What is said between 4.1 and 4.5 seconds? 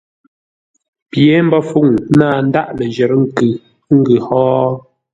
hó?